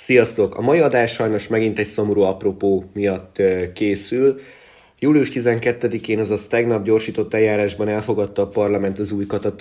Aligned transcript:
Sziasztok! 0.00 0.56
A 0.56 0.60
mai 0.60 0.78
adás 0.78 1.12
sajnos 1.12 1.48
megint 1.48 1.78
egy 1.78 1.86
szomorú 1.86 2.20
apropó 2.20 2.84
miatt 2.92 3.42
készül. 3.74 4.40
Július 4.98 5.30
12-én, 5.34 6.18
azaz 6.18 6.46
tegnap 6.46 6.84
gyorsított 6.84 7.34
eljárásban 7.34 7.88
elfogadta 7.88 8.42
a 8.42 8.46
parlament 8.46 8.98
az 8.98 9.10
új 9.10 9.26
kata. 9.26 9.54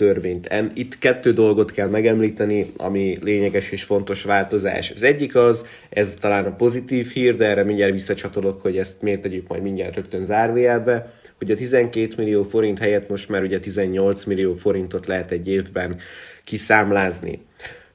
Itt 0.74 0.98
kettő 1.00 1.34
dolgot 1.34 1.72
kell 1.72 1.88
megemlíteni, 1.88 2.66
ami 2.78 3.18
lényeges 3.22 3.70
és 3.72 3.84
fontos 3.84 4.24
változás. 4.24 4.92
Az 4.96 5.04
egyik 5.04 5.36
az, 5.36 5.66
ez 5.90 6.14
talán 6.20 6.46
a 6.46 6.56
pozitív 6.56 7.12
hír, 7.12 7.36
de 7.36 7.46
erre 7.46 7.64
mindjárt 7.64 7.92
visszacsatolok, 7.92 8.62
hogy 8.62 8.78
ezt 8.78 9.02
miért 9.02 9.22
tegyük 9.22 9.48
majd 9.48 9.62
mindjárt 9.62 9.96
rögtön 9.96 10.26
zárvéjelbe, 10.26 11.14
hogy 11.38 11.52
a 11.52 11.56
12 11.56 12.14
millió 12.18 12.44
forint 12.44 12.80
helyett 12.80 13.10
most 13.10 13.30
már 13.30 13.44
ugye 13.44 13.60
18 13.60 14.24
millió 14.24 14.54
forintot 14.54 15.06
lehet 15.06 15.32
egy 15.32 15.48
évben 15.48 15.98
kiszámlázni. 16.44 17.40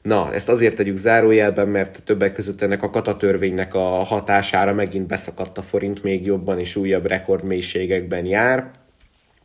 Na, 0.04 0.34
ezt 0.34 0.48
azért 0.48 0.76
tegyük 0.76 0.96
zárójelben, 0.96 1.68
mert 1.68 2.02
többek 2.04 2.32
között 2.32 2.60
ennek 2.60 2.82
a 2.82 2.90
katatörvénynek 2.90 3.74
a 3.74 3.80
hatására 3.80 4.72
megint 4.72 5.06
beszakadt 5.06 5.58
a 5.58 5.62
forint 5.62 6.02
még 6.02 6.26
jobban 6.26 6.58
és 6.58 6.76
újabb 6.76 7.06
rekordmélységekben 7.06 8.24
jár. 8.24 8.70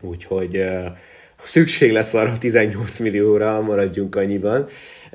Úgyhogy 0.02 0.57
uh, 0.57 0.85
szükség 1.43 1.91
lesz 1.91 2.13
arra 2.13 2.38
18 2.38 2.97
millióra, 2.97 3.61
maradjunk 3.61 4.16
annyiban. 4.16 4.67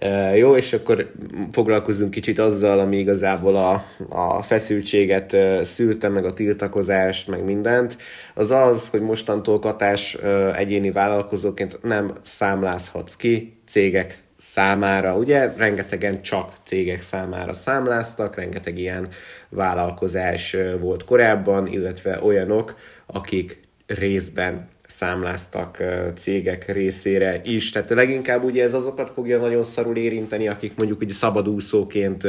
Uh, 0.02 0.38
jó, 0.38 0.56
és 0.56 0.72
akkor 0.72 1.12
foglalkozunk 1.52 2.10
kicsit 2.10 2.38
azzal, 2.38 2.78
ami 2.78 2.98
igazából 2.98 3.56
a, 3.56 3.84
a 4.08 4.42
feszültséget 4.42 5.32
uh, 5.32 5.62
szülte, 5.62 6.08
meg 6.08 6.24
a 6.24 6.32
tiltakozást, 6.32 7.28
meg 7.28 7.44
mindent. 7.44 7.96
Az 8.34 8.50
az, 8.50 8.88
hogy 8.88 9.00
mostantól 9.00 9.58
katás 9.58 10.14
uh, 10.14 10.58
egyéni 10.58 10.90
vállalkozóként 10.90 11.78
nem 11.82 12.12
számlázhatsz 12.22 13.16
ki 13.16 13.56
cégek 13.66 14.23
számára, 14.50 15.16
ugye 15.16 15.52
rengetegen 15.56 16.22
csak 16.22 16.52
cégek 16.64 17.02
számára 17.02 17.52
számláztak, 17.52 18.36
rengeteg 18.36 18.78
ilyen 18.78 19.08
vállalkozás 19.48 20.56
volt 20.80 21.04
korábban, 21.04 21.66
illetve 21.66 22.22
olyanok, 22.22 22.76
akik 23.06 23.60
részben 23.86 24.68
számláztak 24.86 25.82
cégek 26.16 26.72
részére 26.72 27.40
is. 27.44 27.70
Tehát 27.70 27.90
leginkább 27.90 28.42
ugye 28.42 28.62
ez 28.64 28.74
azokat 28.74 29.10
fogja 29.10 29.38
nagyon 29.38 29.62
szarul 29.62 29.96
érinteni, 29.96 30.48
akik 30.48 30.76
mondjuk 30.76 31.00
ugye 31.00 31.12
szabadúszóként 31.12 32.22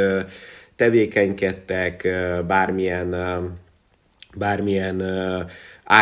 tevékenykedtek, 0.75 2.07
bármilyen 2.47 3.16
bármilyen 4.35 4.97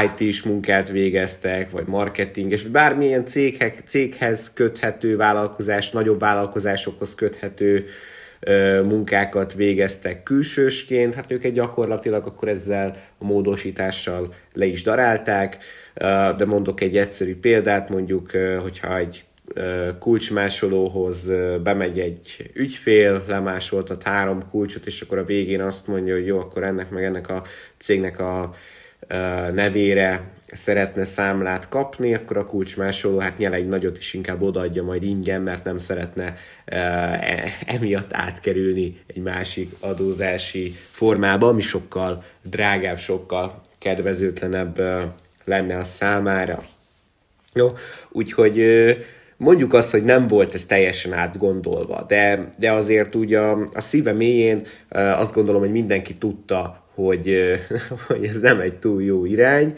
IT-s 0.04 0.44
munkát 0.44 0.90
végeztek, 0.90 1.72
vagy 1.72 1.86
marketing, 1.86 2.52
és 2.52 2.64
bármilyen 2.64 3.26
céghez, 3.26 3.74
céghez 3.86 4.54
köthető 4.54 5.18
vállalkozás, 5.18 5.92
nagyobb 5.92 6.20
vállalkozásokhoz 6.20 7.16
köthető 7.16 7.86
munkákat 8.84 9.54
végeztek 9.54 10.24
külsősként, 10.24 11.14
hát 11.14 11.32
őket 11.32 11.54
gyakorlatilag 11.54 12.26
akkor 12.26 12.48
ezzel 12.48 12.98
a 13.18 13.26
módosítással 13.26 14.34
le 14.54 14.66
is 14.66 14.84
darálták, 14.84 15.58
de 16.38 16.46
mondok 16.46 16.82
egy 16.82 16.98
egyszerű 16.98 17.36
példát, 17.36 17.90
mondjuk, 17.90 18.32
hogyha 18.62 18.98
egy 18.98 19.26
kulcsmásolóhoz 20.00 21.32
bemegy 21.64 22.00
egy 22.00 22.52
ügyfél, 22.54 23.24
lemásoltat 23.28 24.04
három 24.04 24.50
kulcsot, 24.50 24.86
és 24.86 25.02
akkor 25.02 25.18
a 25.18 25.26
végén 25.26 25.62
azt 25.62 25.88
mondja, 25.88 26.14
hogy 26.14 26.26
jó, 26.26 26.40
akkor 26.40 26.64
ennek 26.64 26.90
meg 26.90 27.04
ennek 27.04 27.30
a 27.30 27.44
cégnek 27.78 28.20
a 28.20 28.56
nevére 29.54 30.22
szeretne 30.52 31.06
számlát 31.06 31.70
kapni, 31.70 32.14
akkor 32.14 32.38
a 32.38 32.46
kulcsmásoló 32.46 33.18
hát 33.18 33.38
nyel 33.38 33.54
egy 33.54 33.68
nagyot, 33.68 33.98
és 33.98 34.14
inkább 34.14 34.46
odaadja 34.46 34.84
majd 34.84 35.04
ingyen, 35.04 35.42
mert 35.42 35.64
nem 35.64 35.78
szeretne 35.78 36.38
e, 36.66 37.44
emiatt 37.66 38.14
átkerülni 38.14 38.98
egy 39.08 39.22
másik 39.22 39.72
adózási 39.80 40.76
formába, 40.92 41.48
ami 41.48 41.62
sokkal 41.62 42.24
drágább, 42.42 42.98
sokkal 42.98 43.62
kedvezőtlenebb 43.78 44.82
lenne 45.44 45.78
a 45.78 45.84
számára. 45.84 46.64
Jó, 47.54 47.72
úgyhogy 48.10 48.64
mondjuk 49.38 49.74
azt, 49.74 49.92
hogy 49.92 50.04
nem 50.04 50.28
volt 50.28 50.54
ez 50.54 50.66
teljesen 50.66 51.14
átgondolva, 51.14 52.06
de, 52.08 52.54
de 52.58 52.72
azért 52.72 53.16
úgy 53.16 53.34
a, 53.34 53.52
a 53.74 53.82
szíve 53.82 54.12
mélyén 54.12 54.66
azt 54.90 55.34
gondolom, 55.34 55.62
hogy 55.62 55.72
mindenki 55.72 56.16
tudta, 56.16 56.83
hogy, 56.94 57.52
hogy 58.08 58.26
ez 58.26 58.40
nem 58.40 58.60
egy 58.60 58.80
túl 58.80 59.04
jó 59.04 59.26
irány, 59.26 59.78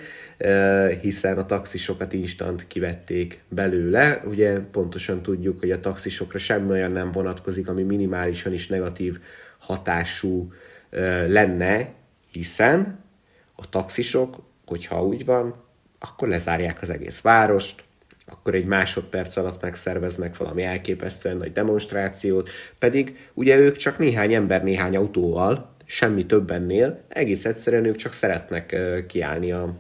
hiszen 1.02 1.38
a 1.38 1.46
taxisokat 1.46 2.14
instant 2.14 2.68
kivették 2.68 3.44
belőle. 3.50 4.22
Ugye 4.26 4.60
pontosan 4.60 5.22
tudjuk, 5.22 5.60
hogy 5.60 5.72
a 5.72 5.80
taxisokra 5.80 6.38
semmi 6.38 6.70
olyan 6.72 6.92
nem 6.92 7.12
vonatkozik, 7.12 7.68
ami 7.68 7.84
minimálisan 7.84 8.54
is 8.54 8.68
negatív 8.68 9.20
hatású 9.58 10.54
lenne, 11.28 11.90
hiszen 12.32 13.00
a 13.56 13.70
taxisok, 13.70 14.36
hogyha 14.66 15.06
úgy 15.06 15.26
van, 15.26 15.64
akkor 16.00 16.28
lezárják 16.28 16.82
az 16.82 16.90
egész 16.90 17.22
várost, 17.22 17.84
akkor 18.26 18.56
egy 18.56 18.66
másodperc 18.66 19.36
alatt 19.36 19.62
megszerveznek 19.62 20.38
valami 20.38 20.64
elképesztően 20.64 21.38
nagy 21.38 21.54
demonstrációt, 21.54 22.50
pedig 22.80 23.30
ugye 23.34 23.58
ők 23.58 23.76
csak 23.76 23.98
néhány 23.98 24.34
ember 24.34 24.64
néhány 24.64 24.96
autóval 24.96 25.75
semmi 25.86 26.26
több 26.26 26.52
ennél, 26.52 27.02
egész 27.08 27.46
egyszerűen 27.46 27.86
ők 27.86 27.96
csak 27.96 28.14
szeretnek 28.14 28.76
kiállni 29.08 29.52
a, 29.52 29.76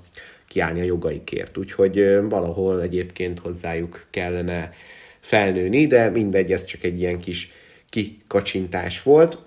kiállni 0.47 0.79
a 0.79 0.83
jogaikért. 0.83 1.57
Úgyhogy 1.57 2.19
valahol 2.29 2.81
egyébként 2.81 3.39
hozzájuk 3.39 4.05
kellene 4.09 4.73
felnőni, 5.19 5.87
de 5.87 6.09
mindegy, 6.09 6.51
ez 6.51 6.63
csak 6.63 6.83
egy 6.83 6.99
ilyen 6.99 7.19
kis 7.19 7.51
kikacsintás 7.89 9.03
volt. 9.03 9.37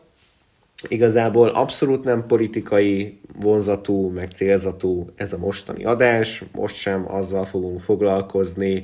Igazából 0.88 1.48
abszolút 1.48 2.04
nem 2.04 2.26
politikai 2.26 3.18
vonzatú, 3.40 4.08
meg 4.08 4.32
célzatú 4.32 5.10
ez 5.16 5.32
a 5.32 5.38
mostani 5.38 5.84
adás. 5.84 6.42
Most 6.52 6.76
sem 6.76 7.12
azzal 7.12 7.44
fogunk 7.44 7.80
foglalkozni, 7.80 8.82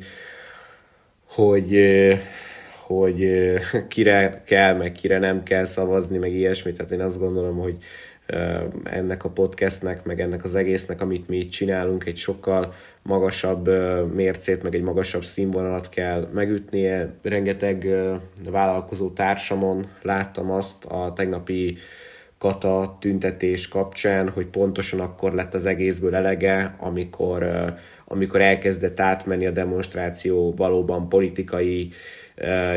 hogy 1.25 1.75
hogy 2.87 3.27
kire 3.89 4.43
kell, 4.47 4.77
meg 4.77 4.93
kire 4.93 5.19
nem 5.19 5.43
kell 5.43 5.65
szavazni, 5.65 6.19
meg 6.19 6.33
ilyesmi. 6.33 6.73
Tehát 6.73 6.93
én 6.93 7.01
azt 7.01 7.19
gondolom, 7.19 7.59
hogy 7.59 7.77
ennek 8.85 9.25
a 9.25 9.29
podcastnek, 9.29 10.05
meg 10.05 10.21
ennek 10.21 10.45
az 10.45 10.55
egésznek, 10.55 11.01
amit 11.01 11.29
mi 11.29 11.37
itt 11.37 11.51
csinálunk, 11.51 12.05
egy 12.05 12.17
sokkal 12.17 12.75
magasabb 13.03 13.69
mércét, 14.15 14.63
meg 14.63 14.75
egy 14.75 14.83
magasabb 14.83 15.25
színvonalat 15.25 15.89
kell 15.89 16.29
megütnie. 16.35 17.15
Rengeteg 17.23 17.89
vállalkozó 18.51 19.11
társamon 19.11 19.87
láttam 20.03 20.51
azt 20.51 20.85
a 20.85 21.13
tegnapi 21.13 21.77
kata 22.39 22.97
tüntetés 23.01 23.69
kapcsán, 23.69 24.29
hogy 24.29 24.47
pontosan 24.47 25.01
akkor 25.01 25.33
lett 25.33 25.55
az 25.55 25.67
egészből 25.67 26.15
elege, 26.15 26.75
amikor, 26.79 27.47
amikor 28.05 28.41
elkezdett 28.41 29.01
átmenni 29.01 29.47
a 29.47 29.51
demonstráció 29.51 30.55
valóban 30.55 31.09
politikai 31.09 31.93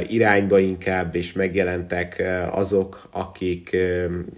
irányba 0.08 0.60
inkább, 0.60 1.16
és 1.16 1.34
megjelentek 1.34 2.24
azok, 2.52 3.08
akik 3.12 3.78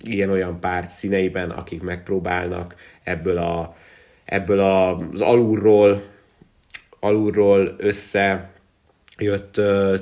ilyen-olyan 0.04 0.60
párt 0.60 0.90
színeiben, 0.90 1.50
akik 1.50 1.82
megpróbálnak 1.82 2.76
ebből, 3.04 3.38
a, 3.38 3.76
ebből 4.26 4.60
az 4.60 5.22
alulról, 5.22 6.02
alulról 7.00 7.76
össze 7.78 8.52
jött 9.18 9.54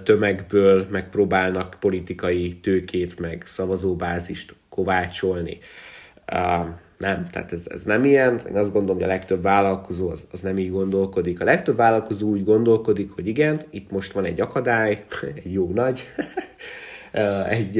tömegből 0.03 0.87
megpróbálnak 0.89 1.77
politikai 1.79 2.55
tőkét, 2.55 3.19
meg 3.19 3.43
szavazóbázist 3.45 4.55
kovácsolni 4.69 5.59
nem, 6.97 7.27
tehát 7.31 7.53
ez, 7.53 7.65
ez 7.69 7.83
nem 7.83 8.05
ilyen. 8.05 8.39
Én 8.49 8.55
azt 8.55 8.73
gondolom, 8.73 8.95
hogy 8.95 9.05
a 9.05 9.13
legtöbb 9.13 9.41
vállalkozó 9.41 10.09
az, 10.09 10.27
az 10.31 10.41
nem 10.41 10.57
így 10.57 10.71
gondolkodik. 10.71 11.41
A 11.41 11.45
legtöbb 11.45 11.75
vállalkozó 11.75 12.29
úgy 12.29 12.43
gondolkodik, 12.43 13.11
hogy 13.11 13.27
igen, 13.27 13.61
itt 13.69 13.91
most 13.91 14.11
van 14.11 14.25
egy 14.25 14.41
akadály, 14.41 15.05
egy 15.43 15.53
jó 15.53 15.71
nagy, 15.73 16.01
egy, 17.49 17.79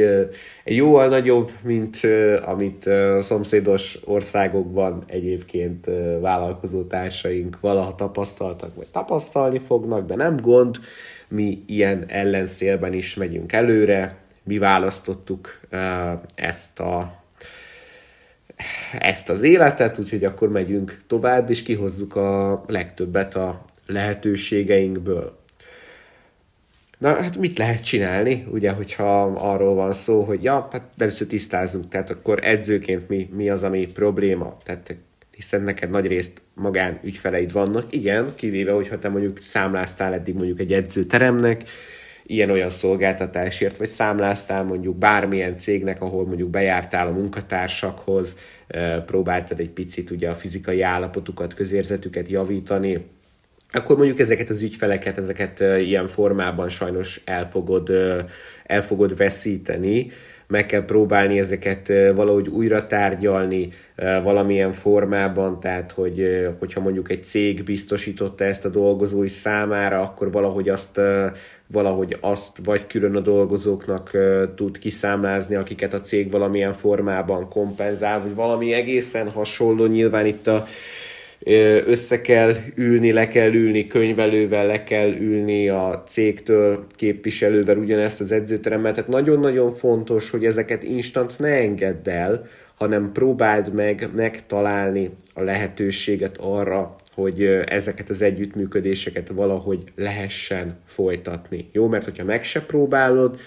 egy 0.63 0.75
jóval 0.75 1.07
nagyobb, 1.07 1.51
mint 1.61 1.99
amit 2.45 2.89
szomszédos 3.21 3.99
országokban 4.05 5.03
egyébként 5.07 5.89
vállalkozó 6.21 6.83
társaink 6.83 7.59
valaha 7.59 7.95
tapasztaltak, 7.95 8.75
vagy 8.75 8.87
tapasztalni 8.91 9.59
fognak, 9.59 10.07
de 10.07 10.15
nem 10.15 10.37
gond, 10.41 10.77
mi 11.27 11.63
ilyen 11.65 12.05
ellenszélben 12.07 12.93
is 12.93 13.15
megyünk 13.15 13.51
előre, 13.51 14.17
mi 14.43 14.57
választottuk 14.57 15.59
ezt 16.35 16.79
a 16.79 17.25
ezt 18.99 19.29
az 19.29 19.43
életet, 19.43 19.99
úgyhogy 19.99 20.23
akkor 20.23 20.49
megyünk 20.49 21.01
tovább, 21.07 21.49
és 21.49 21.63
kihozzuk 21.63 22.15
a 22.15 22.63
legtöbbet 22.67 23.35
a 23.35 23.65
lehetőségeinkből. 23.85 25.37
Na, 26.97 27.13
hát 27.13 27.37
mit 27.37 27.57
lehet 27.57 27.85
csinálni, 27.85 28.45
ugye, 28.51 28.71
hogyha 28.71 29.23
arról 29.23 29.75
van 29.75 29.93
szó, 29.93 30.21
hogy 30.21 30.43
ja, 30.43 30.67
hát 30.71 30.83
először 30.97 31.27
tisztázunk, 31.27 31.89
tehát 31.89 32.09
akkor 32.09 32.39
edzőként 32.43 33.09
mi, 33.09 33.29
mi 33.35 33.49
az, 33.49 33.63
ami 33.63 33.87
probléma, 33.87 34.57
tehát 34.63 34.95
hiszen 35.31 35.61
neked 35.61 35.89
nagy 35.89 36.07
részt 36.07 36.41
magán 36.53 36.99
ügyfeleid 37.03 37.51
vannak, 37.51 37.93
igen, 37.93 38.31
kivéve, 38.35 38.71
hogyha 38.71 38.99
te 38.99 39.09
mondjuk 39.09 39.41
számláztál 39.41 40.13
eddig 40.13 40.35
mondjuk 40.35 40.59
egy 40.59 40.73
edzőteremnek, 40.73 41.63
ilyen-olyan 42.27 42.69
szolgáltatásért, 42.69 43.77
vagy 43.77 43.87
számláztál 43.87 44.63
mondjuk 44.63 44.97
bármilyen 44.97 45.57
cégnek, 45.57 46.01
ahol 46.01 46.25
mondjuk 46.25 46.49
bejártál 46.49 47.07
a 47.07 47.11
munkatársakhoz, 47.11 48.37
próbáltad 49.05 49.59
egy 49.59 49.69
picit 49.69 50.11
ugye 50.11 50.29
a 50.29 50.35
fizikai 50.35 50.81
állapotukat, 50.81 51.53
közérzetüket 51.53 52.29
javítani, 52.29 53.05
akkor 53.71 53.97
mondjuk 53.97 54.19
ezeket 54.19 54.49
az 54.49 54.61
ügyfeleket, 54.61 55.17
ezeket 55.17 55.59
ilyen 55.59 56.07
formában 56.07 56.69
sajnos 56.69 57.21
el 57.25 57.49
fogod, 57.49 57.89
el 58.65 58.83
fogod 58.83 59.17
veszíteni, 59.17 60.11
meg 60.47 60.65
kell 60.65 60.85
próbálni 60.85 61.39
ezeket 61.39 61.87
valahogy 62.15 62.47
újra 62.47 62.87
tárgyalni 62.87 63.69
valamilyen 64.23 64.73
formában, 64.73 65.59
tehát 65.59 65.91
hogy, 65.91 66.47
hogyha 66.59 66.81
mondjuk 66.81 67.11
egy 67.11 67.23
cég 67.23 67.63
biztosította 67.63 68.43
ezt 68.43 68.65
a 68.65 68.69
dolgozói 68.69 69.27
számára, 69.27 70.01
akkor 70.01 70.31
valahogy 70.31 70.69
azt 70.69 70.99
valahogy 71.67 72.17
azt 72.21 72.57
vagy 72.63 72.87
külön 72.87 73.15
a 73.15 73.19
dolgozóknak 73.19 74.11
tud 74.55 74.79
kiszámlázni, 74.79 75.55
akiket 75.55 75.93
a 75.93 76.01
cég 76.01 76.31
valamilyen 76.31 76.73
formában 76.73 77.49
kompenzál, 77.49 78.21
vagy 78.21 78.35
valami 78.35 78.73
egészen 78.73 79.29
hasonló. 79.29 79.85
Nyilván 79.85 80.25
itt 80.25 80.47
a 80.47 80.65
össze 81.85 82.21
kell 82.21 82.55
ülni, 82.75 83.11
le 83.11 83.27
kell 83.27 83.53
ülni 83.53 83.87
könyvelővel, 83.87 84.65
le 84.65 84.83
kell 84.83 85.13
ülni 85.13 85.69
a 85.69 86.03
cégtől 86.07 86.85
képviselővel 86.95 87.77
ugyanezt 87.77 88.21
az 88.21 88.31
edzőteremmel. 88.31 88.93
Tehát 88.93 89.09
nagyon-nagyon 89.09 89.73
fontos, 89.73 90.29
hogy 90.29 90.45
ezeket 90.45 90.83
instant 90.83 91.39
ne 91.39 91.47
engedd 91.47 92.09
el, 92.09 92.47
hanem 92.75 93.11
próbáld 93.11 93.73
meg 93.73 94.09
megtalálni 94.15 95.09
a 95.33 95.41
lehetőséget 95.41 96.37
arra, 96.37 96.95
hogy 97.13 97.43
ezeket 97.65 98.09
az 98.09 98.21
együttműködéseket 98.21 99.27
valahogy 99.27 99.83
lehessen 99.95 100.77
folytatni. 100.85 101.69
Jó, 101.71 101.87
mert 101.87 102.03
hogyha 102.03 102.23
meg 102.23 102.43
se 102.43 102.61
próbálod, 102.61 103.39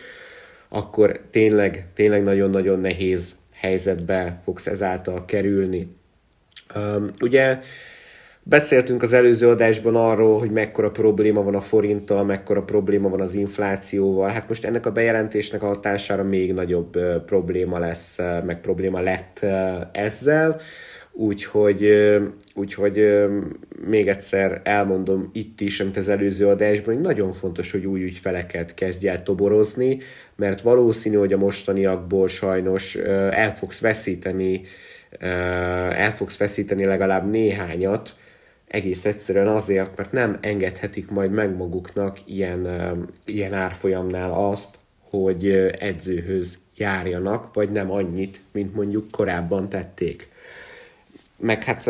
akkor 0.68 1.20
tényleg, 1.30 1.86
tényleg 1.94 2.22
nagyon-nagyon 2.22 2.80
nehéz 2.80 3.34
helyzetbe 3.54 4.40
fogsz 4.44 4.66
ezáltal 4.66 5.24
kerülni. 5.24 5.96
Um, 6.74 7.10
ugye 7.20 7.58
beszéltünk 8.42 9.02
az 9.02 9.12
előző 9.12 9.48
adásban 9.48 9.96
arról, 9.96 10.38
hogy 10.38 10.50
mekkora 10.50 10.90
probléma 10.90 11.42
van 11.42 11.54
a 11.54 11.60
forinttal, 11.60 12.24
mekkora 12.24 12.62
probléma 12.62 13.08
van 13.08 13.20
az 13.20 13.34
inflációval. 13.34 14.28
Hát 14.28 14.48
most 14.48 14.64
ennek 14.64 14.86
a 14.86 14.92
bejelentésnek 14.92 15.62
a 15.62 15.66
hatására 15.66 16.22
még 16.22 16.52
nagyobb 16.52 16.98
probléma 17.24 17.78
lesz, 17.78 18.18
uh, 18.18 18.44
meg 18.44 18.60
probléma 18.60 19.00
lett 19.00 19.46
ezzel. 19.92 20.60
Úgyhogy, 21.12 21.94
úgyhogy 22.54 23.24
még 23.86 24.08
egyszer 24.08 24.60
elmondom 24.64 25.30
itt 25.32 25.60
is, 25.60 25.80
amit 25.80 25.96
az 25.96 26.08
előző 26.08 26.46
adásban, 26.46 26.94
hogy 26.94 27.02
nagyon 27.02 27.32
fontos, 27.32 27.70
hogy 27.70 27.86
új 27.86 28.02
ügyfeleket 28.02 28.74
kezdj 28.74 29.08
el 29.08 29.22
toborozni, 29.22 29.98
mert 30.36 30.60
valószínű, 30.60 31.16
hogy 31.16 31.32
a 31.32 31.36
mostaniakból 31.36 32.28
sajnos 32.28 32.94
el 33.30 33.56
fogsz 33.56 33.80
veszíteni 33.80 34.62
el 35.18 36.14
fogsz 36.16 36.36
feszíteni 36.36 36.84
legalább 36.84 37.30
néhányat, 37.30 38.14
egész 38.70 39.04
egyszerűen 39.04 39.48
azért, 39.48 39.96
mert 39.96 40.12
nem 40.12 40.38
engedhetik 40.40 41.10
majd 41.10 41.30
meg 41.30 41.56
maguknak 41.56 42.18
ilyen, 42.24 42.68
ilyen 43.24 43.54
árfolyamnál 43.54 44.32
azt, 44.32 44.78
hogy 45.00 45.48
edzőhöz 45.78 46.58
járjanak, 46.76 47.54
vagy 47.54 47.70
nem 47.70 47.90
annyit, 47.90 48.40
mint 48.52 48.74
mondjuk 48.74 49.10
korábban 49.10 49.68
tették 49.68 50.28
meg 51.40 51.64
hát 51.64 51.84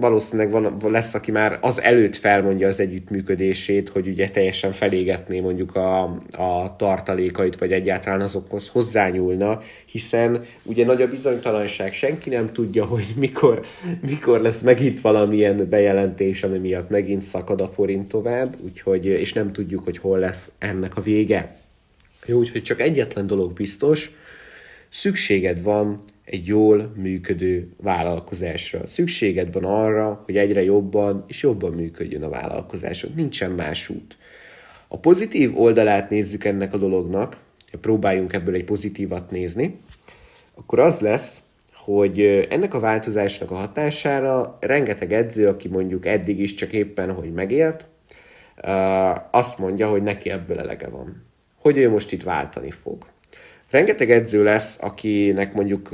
valószínűleg 0.00 0.50
van, 0.50 0.76
lesz, 0.82 1.14
aki 1.14 1.30
már 1.30 1.58
az 1.60 1.80
előtt 1.80 2.16
felmondja 2.16 2.68
az 2.68 2.80
együttműködését, 2.80 3.88
hogy 3.88 4.06
ugye 4.06 4.30
teljesen 4.30 4.72
felégetné 4.72 5.40
mondjuk 5.40 5.76
a, 5.76 6.02
a 6.30 6.76
tartalékait, 6.76 7.58
vagy 7.58 7.72
egyáltalán 7.72 8.20
azokhoz 8.20 8.68
hozzányúlna, 8.68 9.62
hiszen 9.86 10.44
ugye 10.62 10.84
nagy 10.84 11.02
a 11.02 11.08
bizonytalanság, 11.08 11.92
senki 11.92 12.30
nem 12.30 12.52
tudja, 12.52 12.84
hogy 12.84 13.06
mikor, 13.16 13.64
mikor 14.00 14.40
lesz 14.40 14.60
megint 14.60 15.00
valamilyen 15.00 15.68
bejelentés, 15.68 16.42
ami 16.42 16.58
miatt 16.58 16.90
megint 16.90 17.22
szakad 17.22 17.60
a 17.60 17.68
forint 17.68 18.08
tovább, 18.08 18.56
úgyhogy, 18.60 19.06
és 19.06 19.32
nem 19.32 19.52
tudjuk, 19.52 19.84
hogy 19.84 19.98
hol 19.98 20.18
lesz 20.18 20.52
ennek 20.58 20.96
a 20.96 21.02
vége. 21.02 21.56
Jó, 22.26 22.38
úgyhogy 22.38 22.62
csak 22.62 22.80
egyetlen 22.80 23.26
dolog 23.26 23.52
biztos, 23.52 24.10
szükséged 24.88 25.62
van 25.62 25.98
egy 26.24 26.46
jól 26.46 26.92
működő 26.96 27.72
vállalkozásra. 27.76 28.86
Szükséged 28.86 29.52
van 29.52 29.64
arra, 29.64 30.22
hogy 30.24 30.36
egyre 30.36 30.62
jobban 30.62 31.24
és 31.26 31.42
jobban 31.42 31.72
működjön 31.72 32.22
a 32.22 32.28
vállalkozásod. 32.28 33.14
Nincsen 33.14 33.50
más 33.50 33.88
út. 33.88 34.16
A 34.88 34.98
pozitív 34.98 35.60
oldalát 35.60 36.10
nézzük 36.10 36.44
ennek 36.44 36.74
a 36.74 36.78
dolognak, 36.78 37.36
próbáljunk 37.80 38.32
ebből 38.32 38.54
egy 38.54 38.64
pozitívat 38.64 39.30
nézni, 39.30 39.78
akkor 40.54 40.78
az 40.78 41.00
lesz, 41.00 41.40
hogy 41.74 42.20
ennek 42.50 42.74
a 42.74 42.80
változásnak 42.80 43.50
a 43.50 43.54
hatására 43.54 44.56
rengeteg 44.60 45.12
edző, 45.12 45.48
aki 45.48 45.68
mondjuk 45.68 46.06
eddig 46.06 46.40
is 46.40 46.54
csak 46.54 46.72
éppen, 46.72 47.12
hogy 47.12 47.32
megélt, 47.32 47.84
azt 49.30 49.58
mondja, 49.58 49.88
hogy 49.88 50.02
neki 50.02 50.30
ebből 50.30 50.58
elege 50.58 50.88
van. 50.88 51.24
Hogy 51.58 51.76
ő 51.76 51.90
most 51.90 52.12
itt 52.12 52.22
váltani 52.22 52.70
fog. 52.70 53.06
Rengeteg 53.72 54.10
edző 54.10 54.42
lesz, 54.42 54.78
akinek 54.80 55.54
mondjuk, 55.54 55.88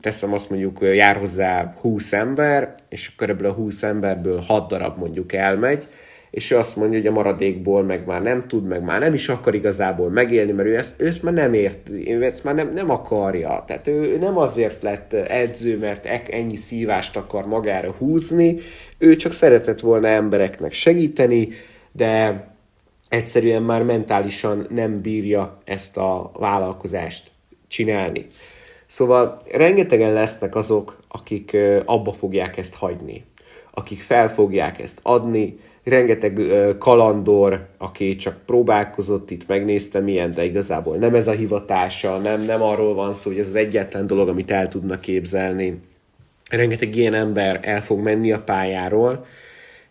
teszem 0.00 0.32
azt 0.32 0.50
mondjuk, 0.50 0.78
jár 0.80 1.16
hozzá 1.16 1.74
20 1.80 2.12
ember, 2.12 2.74
és 2.88 3.12
ebből 3.18 3.50
a 3.50 3.52
20 3.52 3.82
emberből 3.82 4.40
6 4.40 4.68
darab 4.68 4.98
mondjuk 4.98 5.32
elmegy, 5.32 5.86
és 6.30 6.50
ő 6.50 6.56
azt 6.56 6.76
mondja, 6.76 6.98
hogy 6.98 7.06
a 7.06 7.12
maradékból 7.12 7.82
meg 7.82 8.06
már 8.06 8.22
nem 8.22 8.46
tud, 8.46 8.66
meg 8.66 8.82
már 8.82 9.00
nem 9.00 9.14
is 9.14 9.28
akar 9.28 9.54
igazából 9.54 10.10
megélni, 10.10 10.52
mert 10.52 10.68
ő 10.68 10.76
ezt, 10.76 11.00
ő 11.00 11.06
ezt 11.06 11.22
már 11.22 11.34
nem 11.34 11.54
ért, 11.54 11.88
ő 12.06 12.24
ezt 12.24 12.44
már 12.44 12.54
nem, 12.54 12.72
nem 12.74 12.90
akarja. 12.90 13.64
Tehát 13.66 13.86
ő, 13.86 13.92
ő 13.92 14.18
nem 14.18 14.38
azért 14.38 14.82
lett 14.82 15.12
edző, 15.12 15.78
mert 15.78 16.30
ennyi 16.30 16.56
szívást 16.56 17.16
akar 17.16 17.46
magára 17.46 17.90
húzni, 17.90 18.56
ő 18.98 19.16
csak 19.16 19.32
szeretett 19.32 19.80
volna 19.80 20.08
embereknek 20.08 20.72
segíteni, 20.72 21.48
de 21.92 22.44
egyszerűen 23.08 23.62
már 23.62 23.82
mentálisan 23.82 24.66
nem 24.70 25.00
bírja 25.00 25.58
ezt 25.64 25.96
a 25.96 26.30
vállalkozást 26.34 27.30
csinálni. 27.68 28.26
Szóval 28.86 29.40
rengetegen 29.52 30.12
lesznek 30.12 30.54
azok, 30.54 30.98
akik 31.08 31.56
abba 31.84 32.12
fogják 32.12 32.56
ezt 32.56 32.74
hagyni, 32.74 33.24
akik 33.70 34.00
fel 34.00 34.34
fogják 34.34 34.80
ezt 34.80 35.00
adni, 35.02 35.58
rengeteg 35.84 36.40
kalandor, 36.78 37.66
aki 37.78 38.16
csak 38.16 38.36
próbálkozott 38.46 39.30
itt, 39.30 39.46
megnézte 39.46 40.00
milyen, 40.00 40.30
de 40.30 40.44
igazából 40.44 40.96
nem 40.96 41.14
ez 41.14 41.26
a 41.26 41.32
hivatása, 41.32 42.18
nem, 42.18 42.44
nem 42.44 42.62
arról 42.62 42.94
van 42.94 43.14
szó, 43.14 43.30
hogy 43.30 43.38
ez 43.38 43.46
az 43.46 43.54
egyetlen 43.54 44.06
dolog, 44.06 44.28
amit 44.28 44.50
el 44.50 44.68
tudna 44.68 45.00
képzelni. 45.00 45.80
Rengeteg 46.50 46.96
ilyen 46.96 47.14
ember 47.14 47.60
el 47.62 47.82
fog 47.82 48.00
menni 48.00 48.32
a 48.32 48.42
pályáról, 48.42 49.26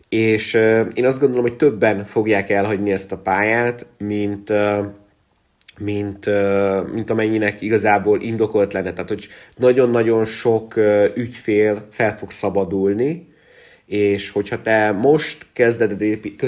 és 0.09 0.53
én 0.93 1.05
azt 1.05 1.19
gondolom, 1.19 1.43
hogy 1.43 1.57
többen 1.57 2.05
fogják 2.05 2.49
elhagyni 2.49 2.91
ezt 2.91 3.11
a 3.11 3.17
pályát, 3.17 3.85
mint, 3.97 4.49
uh, 4.49 4.85
mint, 5.79 6.25
uh, 6.25 6.91
mint 6.93 7.09
amennyinek 7.09 7.61
igazából 7.61 8.21
indokolt 8.21 8.73
lenne. 8.73 8.93
Tehát, 8.93 9.09
hogy 9.09 9.27
nagyon-nagyon 9.55 10.25
sok 10.25 10.73
ügyfél 11.15 11.87
fel 11.91 12.17
fog 12.17 12.31
szabadulni, 12.31 13.35
és 13.87 14.29
hogyha 14.29 14.61
te 14.61 14.91
most 14.91 15.45
kezded, 15.53 16.03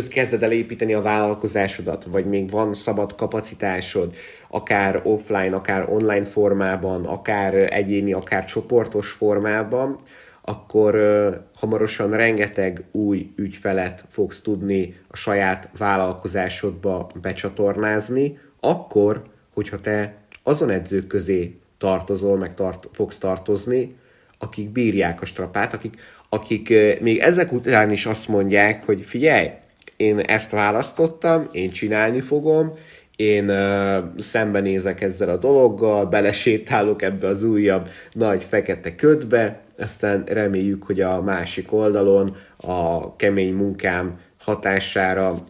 kezded 0.09 0.43
el 0.43 0.51
építeni 0.51 0.93
a 0.93 1.01
vállalkozásodat, 1.01 2.05
vagy 2.05 2.25
még 2.25 2.49
van 2.49 2.73
szabad 2.73 3.15
kapacitásod, 3.15 4.13
akár 4.47 5.01
offline, 5.03 5.55
akár 5.55 5.89
online 5.89 6.25
formában, 6.25 7.05
akár 7.05 7.73
egyéni, 7.73 8.13
akár 8.13 8.45
csoportos 8.45 9.09
formában, 9.09 9.99
akkor 10.41 10.93
hamarosan 11.55 12.11
rengeteg 12.11 12.83
új 12.91 13.33
ügyfelet 13.35 14.03
fogsz 14.09 14.41
tudni 14.41 14.95
a 15.07 15.15
saját 15.15 15.69
vállalkozásodba 15.77 17.07
becsatornázni, 17.21 18.39
akkor, 18.59 19.23
hogyha 19.53 19.79
te 19.79 20.15
azon 20.43 20.69
edzők 20.69 21.07
közé 21.07 21.55
tartozol, 21.77 22.37
meg 22.37 22.55
tart, 22.55 22.87
fogsz 22.91 23.17
tartozni, 23.17 23.95
akik 24.37 24.69
bírják 24.69 25.21
a 25.21 25.25
strapát, 25.25 25.73
akik, 25.73 25.99
akik 26.29 26.73
még 27.01 27.17
ezek 27.17 27.51
után 27.51 27.91
is 27.91 28.05
azt 28.05 28.27
mondják, 28.27 28.85
hogy 28.85 29.01
figyelj, 29.01 29.49
én 29.97 30.19
ezt 30.19 30.51
választottam, 30.51 31.47
én 31.51 31.69
csinálni 31.69 32.21
fogom, 32.21 32.73
én 33.15 33.49
uh, 33.49 34.03
szembenézek 34.17 35.01
ezzel 35.01 35.29
a 35.29 35.37
dologgal, 35.37 36.05
belesétálok 36.05 37.01
ebbe 37.01 37.27
az 37.27 37.43
újabb 37.43 37.89
nagy 38.11 38.45
fekete 38.49 38.95
ködbe, 38.95 39.59
aztán 39.79 40.23
reméljük, 40.25 40.83
hogy 40.83 41.01
a 41.01 41.21
másik 41.21 41.73
oldalon 41.73 42.35
a 42.57 43.15
kemény 43.15 43.53
munkám 43.53 44.19
hatására 44.37 45.43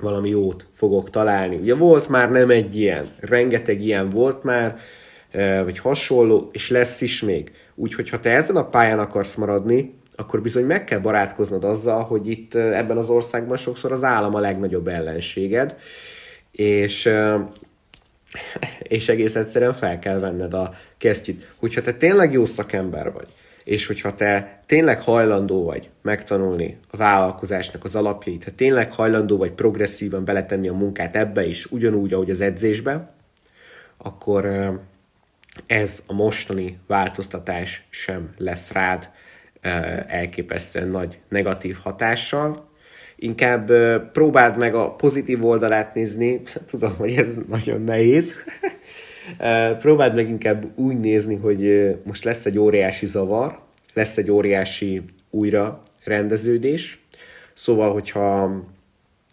valami 0.00 0.28
jót 0.28 0.66
fogok 0.74 1.10
találni. 1.10 1.56
Ugye 1.56 1.74
volt 1.74 2.08
már 2.08 2.30
nem 2.30 2.50
egy 2.50 2.76
ilyen, 2.76 3.06
rengeteg 3.20 3.82
ilyen 3.82 4.08
volt 4.08 4.42
már, 4.42 4.78
vagy 5.64 5.78
hasonló, 5.78 6.48
és 6.52 6.70
lesz 6.70 7.00
is 7.00 7.22
még. 7.22 7.52
Úgyhogy 7.74 8.08
ha 8.08 8.20
te 8.20 8.30
ezen 8.30 8.56
a 8.56 8.68
pályán 8.68 8.98
akarsz 8.98 9.34
maradni, 9.34 9.94
akkor 10.16 10.42
bizony 10.42 10.64
meg 10.64 10.84
kell 10.84 10.98
barátkoznod 10.98 11.64
azzal, 11.64 12.02
hogy 12.02 12.28
itt 12.28 12.54
ebben 12.54 12.96
az 12.96 13.08
országban 13.08 13.56
sokszor 13.56 13.92
az 13.92 14.04
állam 14.04 14.34
a 14.34 14.40
legnagyobb 14.40 14.88
ellenséged, 14.88 15.76
és, 16.50 17.10
és 18.82 19.08
egész 19.08 19.34
egyszerűen 19.34 19.72
fel 19.72 19.98
kell 19.98 20.18
venned 20.18 20.54
a 20.54 20.74
kesztyűt. 20.98 21.48
Hogyha 21.56 21.80
te 21.80 21.92
tényleg 21.92 22.32
jó 22.32 22.44
szakember 22.44 23.12
vagy, 23.12 23.26
és 23.64 23.86
hogyha 23.86 24.14
te 24.14 24.60
tényleg 24.66 25.02
hajlandó 25.02 25.64
vagy 25.64 25.90
megtanulni 26.02 26.78
a 26.90 26.96
vállalkozásnak 26.96 27.84
az 27.84 27.94
alapjait, 27.94 28.44
ha 28.44 28.50
tényleg 28.54 28.92
hajlandó 28.92 29.36
vagy 29.36 29.52
progresszívan 29.52 30.24
beletenni 30.24 30.68
a 30.68 30.74
munkát 30.74 31.16
ebbe 31.16 31.46
is, 31.46 31.66
ugyanúgy, 31.66 32.12
ahogy 32.12 32.30
az 32.30 32.40
edzésbe, 32.40 33.14
akkor 33.96 34.46
ez 35.66 36.02
a 36.06 36.12
mostani 36.12 36.78
változtatás 36.86 37.86
sem 37.90 38.34
lesz 38.36 38.72
rád 38.72 39.10
elképesztően 40.06 40.88
nagy 40.88 41.18
negatív 41.28 41.76
hatással. 41.82 42.70
Inkább 43.16 43.72
próbáld 44.12 44.56
meg 44.56 44.74
a 44.74 44.94
pozitív 44.94 45.44
oldalát 45.44 45.94
nézni, 45.94 46.40
tudom, 46.70 46.96
hogy 46.96 47.12
ez 47.12 47.34
nagyon 47.48 47.82
nehéz. 47.82 48.34
Próbáld 49.78 50.14
meg 50.14 50.28
inkább 50.28 50.78
úgy 50.78 51.00
nézni, 51.00 51.36
hogy 51.36 51.94
most 52.04 52.24
lesz 52.24 52.46
egy 52.46 52.58
óriási 52.58 53.06
zavar, 53.06 53.58
lesz 53.94 54.16
egy 54.16 54.30
óriási 54.30 55.02
újra 55.30 55.82
rendeződés. 56.04 57.04
Szóval, 57.54 57.92
hogyha, 57.92 58.56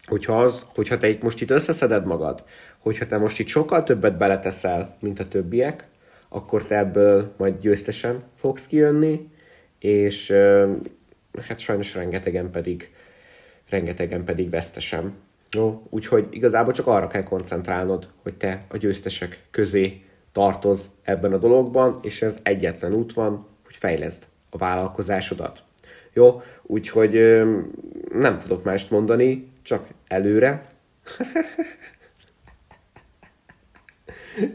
hogyha, 0.06 0.42
az, 0.42 0.64
hogyha 0.74 0.98
te 0.98 1.08
itt 1.08 1.22
most 1.22 1.40
itt 1.40 1.50
összeszeded 1.50 2.06
magad, 2.06 2.44
hogyha 2.78 3.06
te 3.06 3.18
most 3.18 3.38
itt 3.38 3.46
sokkal 3.46 3.82
többet 3.82 4.16
beleteszel, 4.16 4.96
mint 5.00 5.20
a 5.20 5.28
többiek, 5.28 5.84
akkor 6.28 6.64
te 6.64 6.76
ebből 6.76 7.34
majd 7.36 7.60
győztesen 7.60 8.22
fogsz 8.36 8.66
kijönni, 8.66 9.28
és 9.78 10.32
hát 11.48 11.58
sajnos 11.58 11.94
rengetegen 11.94 12.50
pedig, 12.50 12.90
rengetegen 13.68 14.24
pedig 14.24 14.50
vesztesen. 14.50 15.14
Jó, 15.52 15.86
úgyhogy 15.88 16.26
igazából 16.30 16.72
csak 16.72 16.86
arra 16.86 17.06
kell 17.06 17.22
koncentrálnod, 17.22 18.08
hogy 18.22 18.34
te 18.34 18.64
a 18.68 18.76
győztesek 18.76 19.42
közé 19.50 20.04
tartoz 20.32 20.88
ebben 21.02 21.32
a 21.32 21.38
dologban, 21.38 21.98
és 22.02 22.22
ez 22.22 22.38
egyetlen 22.42 22.94
út 22.94 23.12
van, 23.12 23.46
hogy 23.64 23.76
fejleszd 23.76 24.22
a 24.50 24.56
vállalkozásodat. 24.56 25.62
Jó, 26.12 26.42
úgyhogy 26.62 27.12
nem 28.12 28.38
tudok 28.38 28.64
mást 28.64 28.90
mondani, 28.90 29.52
csak 29.62 29.86
előre. 30.06 30.64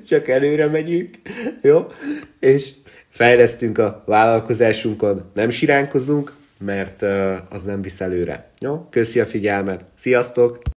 csak 0.07 0.27
előre 0.27 0.67
megyünk, 0.67 1.15
jó? 1.61 1.87
És 2.39 2.71
fejlesztünk 3.09 3.77
a 3.77 4.03
vállalkozásunkon, 4.05 5.31
nem 5.33 5.49
siránkozunk, 5.49 6.33
mert 6.57 7.01
az 7.49 7.63
nem 7.63 7.81
visz 7.81 8.01
előre. 8.01 8.49
Jó? 8.59 8.87
Köszi 8.89 9.19
a 9.19 9.25
figyelmet, 9.25 9.83
sziasztok! 9.95 10.73